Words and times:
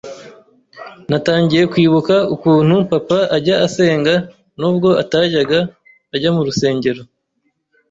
Natangiye 1.09 1.63
kwibuka 1.71 2.15
ukuntu 2.35 2.75
Papa 2.91 3.19
ajya 3.37 3.55
asenga 3.67 4.13
nubwo 4.59 4.89
atajyaga 5.03 5.59
ajya 6.15 6.29
mu 6.35 6.41
rusengero, 6.47 7.01